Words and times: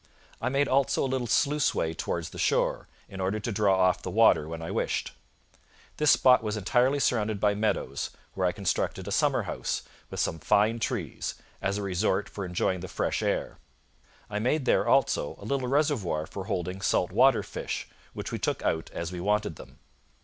I 0.41 0.49
made 0.49 0.67
also 0.67 1.05
a 1.05 1.05
little 1.05 1.27
sluice 1.27 1.75
way 1.75 1.93
towards 1.93 2.31
the 2.31 2.39
shore, 2.39 2.87
in 3.07 3.21
order 3.21 3.39
to 3.39 3.51
draw 3.51 3.77
off 3.79 4.01
the 4.01 4.09
water 4.09 4.47
when 4.47 4.59
I 4.59 4.71
wished. 4.71 5.11
This 5.97 6.09
spot 6.09 6.41
was 6.41 6.57
entirely 6.57 6.97
surrounded 6.99 7.39
by 7.39 7.53
meadows, 7.53 8.09
where 8.33 8.47
I 8.47 8.51
constructed 8.51 9.07
a 9.07 9.11
summer 9.11 9.43
house, 9.43 9.83
with 10.09 10.19
some 10.19 10.39
fine 10.39 10.79
trees, 10.79 11.35
as 11.61 11.77
a 11.77 11.83
resort 11.83 12.29
for 12.29 12.45
enjoying 12.45 12.79
the 12.79 12.87
fresh 12.87 13.21
air. 13.21 13.59
I 14.27 14.39
made 14.39 14.65
there, 14.65 14.87
also, 14.87 15.37
a 15.39 15.45
little 15.45 15.67
reservoir 15.67 16.25
for 16.25 16.45
holding 16.45 16.81
salt 16.81 17.11
water 17.11 17.43
fish, 17.43 17.87
which 18.13 18.31
we 18.31 18.39
took 18.39 18.63
out 18.63 18.89
as 18.95 19.11
we 19.11 19.19
wanted 19.21 19.55
them. 19.57 19.77